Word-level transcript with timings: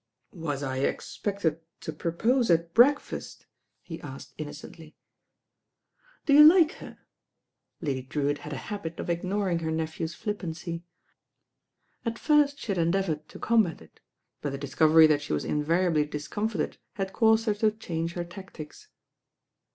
"Was 0.33 0.63
I 0.63 0.77
expected 0.77 1.59
to 1.81 1.93
propose 1.93 2.49
at 2.49 2.73
breakfast?" 2.73 3.45
he 3.83 4.01
asked 4.01 4.33
innocently. 4.39 4.95
"Do 6.25 6.33
you 6.33 6.43
like 6.43 6.71
her?" 6.81 6.97
Lady 7.81 8.01
Drewitt 8.01 8.39
had 8.39 8.51
a 8.51 8.55
habit 8.71 8.99
of 8.99 9.11
ignoring 9.11 9.59
her 9.59 9.69
nephew's 9.69 10.15
flippancy. 10.15 10.83
At 12.03 12.17
first 12.17 12.57
she 12.57 12.69
had 12.71 12.79
endeavoured 12.79 13.29
to 13.29 13.37
combat 13.37 13.79
it; 13.79 13.99
but 14.41 14.49
the 14.49 14.57
discovery 14.57 15.05
that 15.05 15.21
she 15.21 15.33
was 15.33 15.45
invariably 15.45 16.05
discomfited 16.05 16.79
had 16.93 17.13
caused 17.13 17.45
her 17.45 17.53
to 17.53 17.69
change 17.69 18.13
her 18.13 18.23
tactics. 18.25 18.87